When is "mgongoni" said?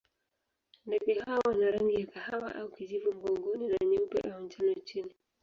3.13-3.67